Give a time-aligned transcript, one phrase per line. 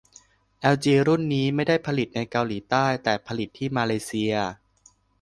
[0.59, 4.33] แอลจีรุ่นนี้ไม่ได้ผลิตในเกาหลีใต้ แต่ผลิตที่มาเลเซีย